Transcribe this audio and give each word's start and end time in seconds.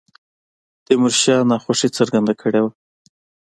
تیمور 0.85 1.13
شاه 1.21 1.47
ناخوښي 1.49 1.89
څرګنده 1.97 2.33
کړې 2.41 2.59
وه. 2.63 2.71